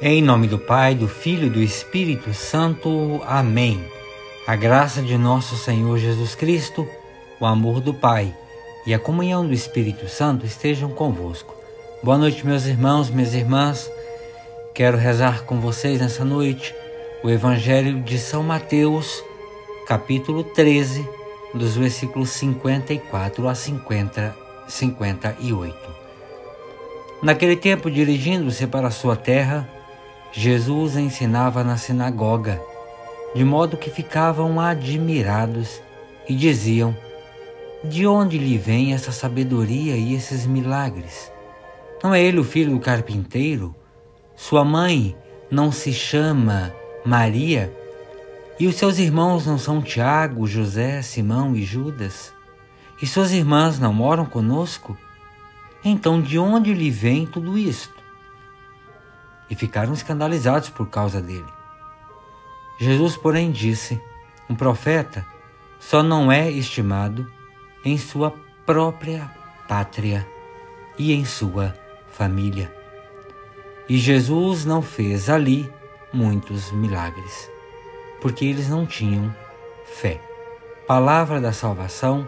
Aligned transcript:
Em 0.00 0.22
nome 0.22 0.46
do 0.46 0.60
Pai, 0.60 0.94
do 0.94 1.08
Filho 1.08 1.48
e 1.48 1.50
do 1.50 1.60
Espírito 1.60 2.32
Santo. 2.32 3.20
Amém. 3.26 3.84
A 4.46 4.54
graça 4.54 5.02
de 5.02 5.18
nosso 5.18 5.56
Senhor 5.56 5.98
Jesus 5.98 6.36
Cristo, 6.36 6.86
o 7.40 7.44
amor 7.44 7.80
do 7.80 7.92
Pai 7.92 8.32
e 8.86 8.94
a 8.94 8.98
comunhão 8.98 9.44
do 9.44 9.52
Espírito 9.52 10.08
Santo 10.08 10.46
estejam 10.46 10.88
convosco. 10.90 11.52
Boa 12.00 12.16
noite, 12.16 12.46
meus 12.46 12.64
irmãos, 12.64 13.10
minhas 13.10 13.34
irmãs. 13.34 13.90
Quero 14.72 14.96
rezar 14.96 15.42
com 15.42 15.58
vocês 15.58 16.00
nessa 16.00 16.24
noite 16.24 16.72
o 17.24 17.28
Evangelho 17.28 18.00
de 18.00 18.20
São 18.20 18.44
Mateus, 18.44 19.20
capítulo 19.84 20.44
13, 20.44 21.04
dos 21.52 21.74
versículos 21.74 22.30
54 22.30 23.48
a 23.48 23.54
50, 23.56 24.36
58. 24.68 25.76
Naquele 27.20 27.56
tempo, 27.56 27.90
dirigindo-se 27.90 28.64
para 28.68 28.92
sua 28.92 29.16
terra, 29.16 29.68
Jesus 30.32 30.96
ensinava 30.96 31.64
na 31.64 31.76
sinagoga, 31.76 32.60
de 33.34 33.44
modo 33.44 33.76
que 33.76 33.90
ficavam 33.90 34.60
admirados 34.60 35.80
e 36.28 36.34
diziam: 36.34 36.94
De 37.82 38.06
onde 38.06 38.38
lhe 38.38 38.58
vem 38.58 38.92
essa 38.92 39.10
sabedoria 39.10 39.96
e 39.96 40.14
esses 40.14 40.46
milagres? 40.46 41.32
Não 42.02 42.14
é 42.14 42.22
ele 42.22 42.38
o 42.38 42.44
filho 42.44 42.72
do 42.72 42.80
carpinteiro? 42.80 43.74
Sua 44.36 44.64
mãe 44.64 45.16
não 45.50 45.72
se 45.72 45.92
chama 45.92 46.72
Maria? 47.04 47.72
E 48.60 48.66
os 48.66 48.76
seus 48.76 48.98
irmãos 48.98 49.46
não 49.46 49.56
são 49.56 49.80
Tiago, 49.80 50.46
José, 50.46 51.00
Simão 51.00 51.56
e 51.56 51.64
Judas? 51.64 52.32
E 53.00 53.06
suas 53.06 53.32
irmãs 53.32 53.78
não 53.78 53.92
moram 53.92 54.26
conosco? 54.26 54.96
Então 55.84 56.20
de 56.20 56.38
onde 56.38 56.74
lhe 56.74 56.90
vem 56.90 57.24
tudo 57.24 57.56
isto? 57.56 57.97
E 59.50 59.54
ficaram 59.54 59.92
escandalizados 59.92 60.68
por 60.68 60.88
causa 60.88 61.20
dele. 61.20 61.46
Jesus, 62.78 63.16
porém, 63.16 63.50
disse: 63.50 64.00
Um 64.48 64.54
profeta 64.54 65.26
só 65.78 66.02
não 66.02 66.30
é 66.30 66.50
estimado 66.50 67.26
em 67.84 67.96
sua 67.96 68.34
própria 68.66 69.30
pátria 69.68 70.26
e 70.98 71.12
em 71.12 71.24
sua 71.24 71.74
família. 72.10 72.74
E 73.88 73.96
Jesus 73.96 74.64
não 74.64 74.82
fez 74.82 75.30
ali 75.30 75.72
muitos 76.12 76.70
milagres, 76.72 77.50
porque 78.20 78.44
eles 78.44 78.68
não 78.68 78.84
tinham 78.84 79.34
fé. 79.84 80.20
Palavra 80.86 81.40
da 81.40 81.52
salvação, 81.52 82.26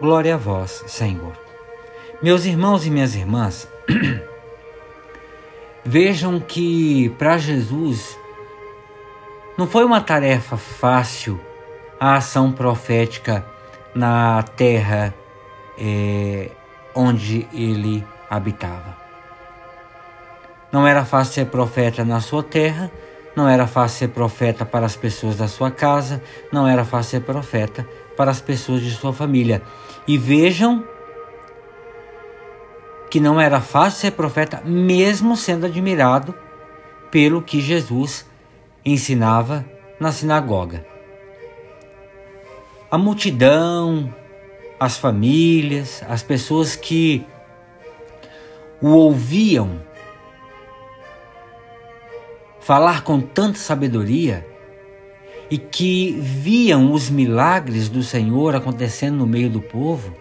glória 0.00 0.34
a 0.34 0.38
vós, 0.38 0.84
Senhor. 0.86 1.38
Meus 2.22 2.44
irmãos 2.44 2.84
e 2.86 2.90
minhas 2.90 3.14
irmãs, 3.14 3.68
Vejam 5.84 6.38
que 6.38 7.08
para 7.18 7.38
Jesus 7.38 8.18
não 9.56 9.66
foi 9.66 9.84
uma 9.84 10.00
tarefa 10.00 10.56
fácil 10.56 11.40
a 11.98 12.16
ação 12.16 12.52
profética 12.52 13.44
na 13.94 14.42
terra 14.42 15.14
é, 15.78 16.50
onde 16.94 17.48
ele 17.52 18.06
habitava. 18.28 18.96
Não 20.70 20.86
era 20.86 21.04
fácil 21.04 21.34
ser 21.34 21.46
profeta 21.46 22.04
na 22.04 22.20
sua 22.20 22.42
terra, 22.42 22.90
não 23.34 23.48
era 23.48 23.66
fácil 23.66 23.98
ser 23.98 24.08
profeta 24.08 24.64
para 24.64 24.86
as 24.86 24.96
pessoas 24.96 25.36
da 25.36 25.48
sua 25.48 25.70
casa, 25.70 26.22
não 26.52 26.66
era 26.66 26.84
fácil 26.84 27.18
ser 27.18 27.20
profeta 27.20 27.86
para 28.16 28.30
as 28.30 28.40
pessoas 28.40 28.82
de 28.82 28.90
sua 28.92 29.12
família. 29.12 29.62
E 30.06 30.16
vejam 30.16 30.84
que 33.10 33.18
não 33.18 33.40
era 33.40 33.60
fácil 33.60 34.00
ser 34.00 34.12
profeta, 34.12 34.62
mesmo 34.64 35.36
sendo 35.36 35.66
admirado 35.66 36.32
pelo 37.10 37.42
que 37.42 37.60
Jesus 37.60 38.24
ensinava 38.84 39.64
na 39.98 40.12
sinagoga. 40.12 40.86
A 42.88 42.96
multidão, 42.96 44.14
as 44.78 44.96
famílias, 44.96 46.04
as 46.08 46.22
pessoas 46.22 46.76
que 46.76 47.26
o 48.80 48.90
ouviam 48.90 49.82
falar 52.60 53.02
com 53.02 53.20
tanta 53.20 53.58
sabedoria 53.58 54.46
e 55.50 55.58
que 55.58 56.12
viam 56.12 56.92
os 56.92 57.10
milagres 57.10 57.88
do 57.88 58.04
Senhor 58.04 58.54
acontecendo 58.54 59.16
no 59.16 59.26
meio 59.26 59.50
do 59.50 59.60
povo, 59.60 60.14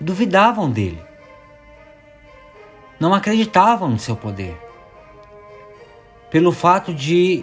duvidavam 0.00 0.70
dele 0.70 1.09
não 3.00 3.14
acreditavam 3.14 3.88
no 3.88 3.98
seu 3.98 4.14
poder. 4.14 4.60
Pelo 6.30 6.52
fato 6.52 6.92
de 6.94 7.42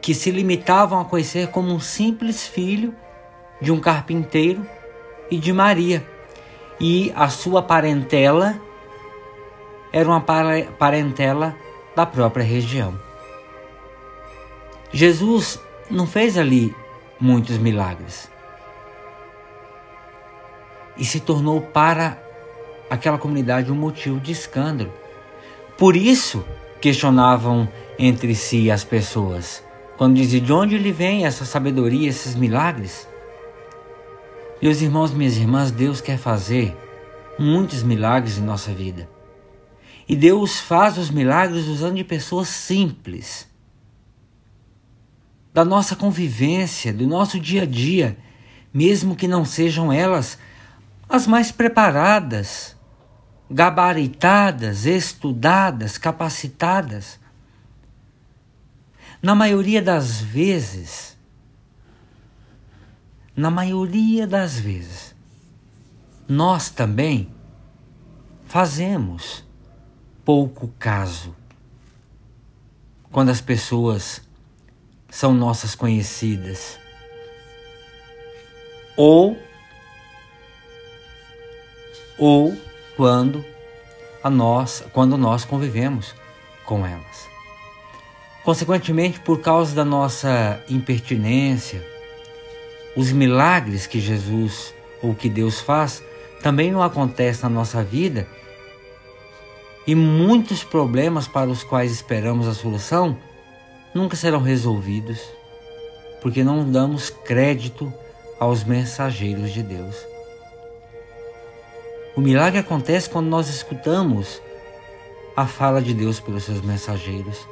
que 0.00 0.14
se 0.14 0.30
limitavam 0.30 1.00
a 1.00 1.04
conhecer 1.04 1.48
como 1.48 1.72
um 1.72 1.78
simples 1.78 2.46
filho 2.46 2.94
de 3.60 3.70
um 3.70 3.78
carpinteiro 3.78 4.66
e 5.30 5.36
de 5.36 5.52
Maria. 5.52 6.04
E 6.80 7.12
a 7.14 7.28
sua 7.28 7.62
parentela 7.62 8.60
era 9.92 10.08
uma 10.08 10.20
parentela 10.20 11.54
da 11.94 12.04
própria 12.04 12.42
região. 12.42 12.98
Jesus 14.92 15.60
não 15.90 16.06
fez 16.06 16.36
ali 16.36 16.74
muitos 17.20 17.58
milagres 17.58 18.30
e 20.96 21.04
se 21.04 21.20
tornou 21.20 21.60
para 21.60 22.23
aquela 22.88 23.18
comunidade 23.18 23.72
um 23.72 23.74
motivo 23.74 24.20
de 24.20 24.32
escândalo. 24.32 24.92
Por 25.76 25.96
isso, 25.96 26.44
questionavam 26.80 27.68
entre 27.98 28.34
si 28.34 28.70
as 28.70 28.84
pessoas, 28.84 29.62
quando 29.96 30.16
diziam 30.16 30.44
de 30.44 30.52
onde 30.52 30.78
lhe 30.78 30.92
vem 30.92 31.26
essa 31.26 31.44
sabedoria, 31.44 32.08
esses 32.08 32.34
milagres. 32.34 33.08
Meus 34.60 34.80
irmãos, 34.80 35.12
minhas 35.12 35.36
irmãs, 35.36 35.70
Deus 35.70 36.00
quer 36.00 36.18
fazer 36.18 36.76
muitos 37.38 37.82
milagres 37.82 38.38
em 38.38 38.42
nossa 38.42 38.72
vida. 38.72 39.08
E 40.08 40.14
Deus 40.14 40.60
faz 40.60 40.98
os 40.98 41.10
milagres 41.10 41.66
usando 41.66 41.96
de 41.96 42.04
pessoas 42.04 42.48
simples, 42.48 43.48
da 45.52 45.64
nossa 45.64 45.96
convivência, 45.96 46.92
do 46.92 47.06
nosso 47.06 47.38
dia 47.40 47.62
a 47.62 47.66
dia, 47.66 48.16
mesmo 48.72 49.16
que 49.16 49.28
não 49.28 49.44
sejam 49.44 49.92
elas 49.92 50.36
as 51.08 51.26
mais 51.26 51.52
preparadas 51.52 52.73
gabaritadas, 53.54 54.84
estudadas, 54.84 55.96
capacitadas. 55.96 57.20
Na 59.22 59.32
maioria 59.32 59.80
das 59.80 60.20
vezes, 60.20 61.16
na 63.36 63.52
maioria 63.52 64.26
das 64.26 64.58
vezes, 64.58 65.14
nós 66.26 66.68
também 66.68 67.32
fazemos 68.44 69.44
pouco 70.24 70.66
caso 70.76 71.34
quando 73.12 73.28
as 73.28 73.40
pessoas 73.40 74.20
são 75.08 75.32
nossas 75.32 75.76
conhecidas 75.76 76.76
ou 78.96 79.38
ou 82.18 82.73
quando 82.96 83.44
a 84.22 84.30
nós, 84.30 84.84
quando 84.92 85.16
nós 85.16 85.44
convivemos 85.44 86.14
com 86.64 86.86
elas. 86.86 87.28
Consequentemente, 88.42 89.20
por 89.20 89.40
causa 89.40 89.74
da 89.74 89.84
nossa 89.84 90.62
impertinência, 90.68 91.84
os 92.96 93.10
milagres 93.10 93.86
que 93.86 94.00
Jesus 94.00 94.74
ou 95.02 95.14
que 95.14 95.28
Deus 95.28 95.60
faz 95.60 96.02
também 96.42 96.70
não 96.70 96.82
acontecem 96.82 97.42
na 97.44 97.48
nossa 97.48 97.82
vida 97.82 98.26
e 99.86 99.94
muitos 99.94 100.62
problemas 100.62 101.26
para 101.26 101.50
os 101.50 101.62
quais 101.62 101.92
esperamos 101.92 102.46
a 102.46 102.54
solução 102.54 103.16
nunca 103.94 104.16
serão 104.16 104.40
resolvidos 104.40 105.20
porque 106.24 106.42
não 106.42 106.64
damos 106.64 107.10
crédito 107.10 107.92
aos 108.40 108.64
mensageiros 108.64 109.52
de 109.52 109.62
Deus. 109.62 109.94
O 112.16 112.20
milagre 112.20 112.60
acontece 112.60 113.10
quando 113.10 113.26
nós 113.26 113.48
escutamos 113.48 114.40
a 115.36 115.46
fala 115.46 115.82
de 115.82 115.92
Deus 115.92 116.20
pelos 116.20 116.44
seus 116.44 116.60
mensageiros. 116.60 117.46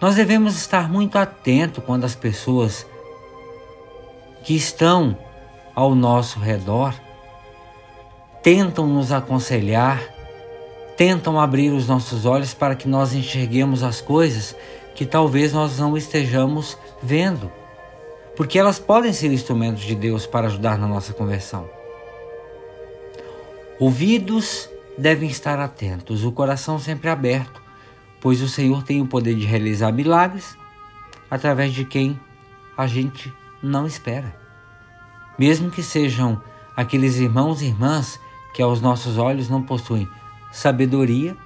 Nós 0.00 0.14
devemos 0.14 0.56
estar 0.56 0.88
muito 0.88 1.18
atentos 1.18 1.82
quando 1.84 2.04
as 2.04 2.14
pessoas 2.14 2.86
que 4.44 4.54
estão 4.54 5.18
ao 5.74 5.94
nosso 5.94 6.38
redor 6.38 6.94
tentam 8.40 8.86
nos 8.86 9.10
aconselhar, 9.10 10.02
tentam 10.96 11.40
abrir 11.40 11.70
os 11.70 11.88
nossos 11.88 12.24
olhos 12.24 12.54
para 12.54 12.74
que 12.74 12.88
nós 12.88 13.14
enxerguemos 13.14 13.82
as 13.82 14.00
coisas 14.00 14.54
que 14.94 15.06
talvez 15.06 15.52
nós 15.52 15.78
não 15.78 15.96
estejamos 15.96 16.76
vendo, 17.02 17.50
porque 18.36 18.58
elas 18.58 18.78
podem 18.78 19.12
ser 19.12 19.32
instrumentos 19.32 19.82
de 19.82 19.94
Deus 19.94 20.26
para 20.26 20.46
ajudar 20.48 20.78
na 20.78 20.86
nossa 20.86 21.12
conversão. 21.12 21.81
Ouvidos 23.82 24.70
devem 24.96 25.28
estar 25.28 25.58
atentos, 25.58 26.22
o 26.22 26.30
coração 26.30 26.78
sempre 26.78 27.10
aberto, 27.10 27.60
pois 28.20 28.40
o 28.40 28.48
Senhor 28.48 28.84
tem 28.84 29.02
o 29.02 29.08
poder 29.08 29.34
de 29.34 29.44
realizar 29.44 29.90
milagres 29.90 30.56
através 31.28 31.74
de 31.74 31.84
quem 31.84 32.16
a 32.76 32.86
gente 32.86 33.34
não 33.60 33.84
espera. 33.84 34.38
Mesmo 35.36 35.68
que 35.68 35.82
sejam 35.82 36.40
aqueles 36.76 37.16
irmãos 37.16 37.60
e 37.60 37.66
irmãs 37.66 38.20
que 38.54 38.62
aos 38.62 38.80
nossos 38.80 39.18
olhos 39.18 39.48
não 39.48 39.64
possuem 39.64 40.08
sabedoria, 40.52 41.36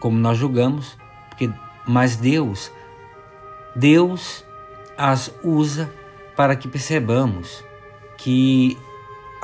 como 0.00 0.18
nós 0.18 0.38
julgamos, 0.38 0.96
porque 1.28 1.52
mas 1.86 2.16
Deus, 2.16 2.72
Deus 3.76 4.42
as 4.96 5.30
usa 5.42 5.92
para 6.34 6.56
que 6.56 6.68
percebamos 6.68 7.62
que 8.16 8.78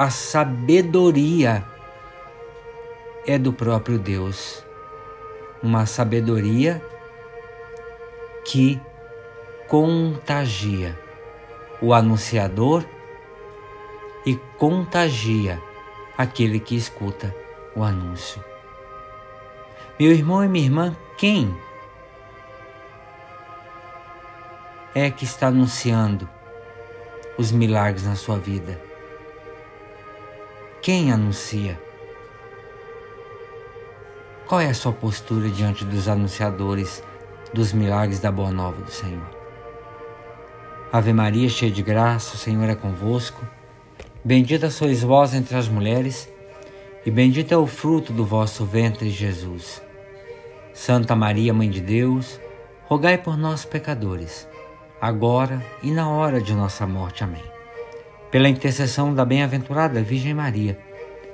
a 0.01 0.09
sabedoria 0.09 1.63
é 3.27 3.37
do 3.37 3.53
próprio 3.53 3.99
Deus. 3.99 4.65
Uma 5.63 5.85
sabedoria 5.85 6.83
que 8.43 8.81
contagia 9.69 10.99
o 11.83 11.93
anunciador 11.93 12.83
e 14.25 14.37
contagia 14.57 15.61
aquele 16.17 16.59
que 16.59 16.75
escuta 16.75 17.37
o 17.77 17.85
anúncio. 17.85 18.43
Meu 19.99 20.13
irmão 20.13 20.43
e 20.43 20.49
minha 20.49 20.65
irmã, 20.65 20.97
quem 21.19 21.55
é 24.95 25.11
que 25.11 25.27
está 25.27 25.49
anunciando 25.49 26.27
os 27.37 27.53
milagres 27.53 28.07
na 28.07 28.17
sua 28.17 28.39
vida? 28.39 28.90
Quem 30.83 31.13
anuncia? 31.13 31.79
Qual 34.49 34.63
é 34.63 34.71
a 34.71 34.75
sua 34.75 34.95
postura 34.95 35.51
diante 35.51 35.85
dos 35.85 36.09
anunciadores 36.09 37.03
dos 37.53 37.71
milagres 37.75 38.19
da 38.19 38.33
Boa 38.33 38.51
Nova 38.51 38.81
do 38.81 38.91
Senhor? 38.91 39.29
Ave 40.91 41.13
Maria, 41.13 41.51
cheia 41.51 41.71
de 41.71 41.83
graça, 41.83 42.35
o 42.35 42.39
Senhor 42.39 42.67
é 42.71 42.75
convosco. 42.75 43.47
Bendita 44.25 44.71
sois 44.71 45.03
vós 45.03 45.35
entre 45.35 45.55
as 45.55 45.69
mulheres, 45.69 46.33
e 47.05 47.11
bendito 47.11 47.53
é 47.53 47.59
o 47.59 47.67
fruto 47.67 48.11
do 48.11 48.25
vosso 48.25 48.65
ventre, 48.65 49.11
Jesus. 49.11 49.83
Santa 50.73 51.15
Maria, 51.15 51.53
Mãe 51.53 51.69
de 51.69 51.83
Deus, 51.83 52.41
rogai 52.87 53.19
por 53.19 53.37
nós, 53.37 53.67
pecadores, 53.67 54.49
agora 54.99 55.63
e 55.83 55.91
na 55.91 56.09
hora 56.09 56.41
de 56.41 56.55
nossa 56.55 56.87
morte. 56.87 57.23
Amém. 57.23 57.60
Pela 58.31 58.49
intercessão 58.49 59.13
da 59.13 59.25
bem-aventurada 59.25 60.03
Virgem 60.03 60.33
Maria 60.33 60.79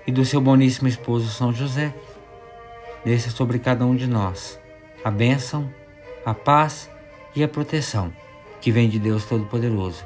e 0.07 0.13
do 0.13 0.25
seu 0.25 0.41
boníssimo 0.41 0.89
esposo 0.89 1.29
São 1.29 1.53
José, 1.53 1.93
desça 3.05 3.31
sobre 3.31 3.59
cada 3.59 3.85
um 3.85 3.95
de 3.95 4.07
nós 4.07 4.59
a 5.05 5.11
bênção, 5.11 5.71
a 6.25 6.33
paz 6.33 6.91
e 7.35 7.45
a 7.45 7.49
proteção 7.49 8.11
que 8.61 8.73
vem 8.73 8.89
de 8.89 8.99
Deus 8.99 9.27
Todo-Poderoso, 9.27 10.05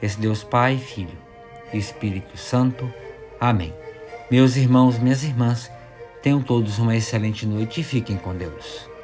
esse 0.00 0.18
Deus 0.18 0.42
Pai, 0.42 0.78
Filho 0.78 1.18
e 1.72 1.76
Espírito 1.76 2.36
Santo. 2.36 2.90
Amém. 3.38 3.74
Meus 4.30 4.56
irmãos, 4.56 4.98
minhas 4.98 5.22
irmãs, 5.22 5.70
tenham 6.22 6.42
todos 6.42 6.78
uma 6.78 6.96
excelente 6.96 7.46
noite 7.46 7.82
e 7.82 7.84
fiquem 7.84 8.16
com 8.16 8.34
Deus. 8.34 8.95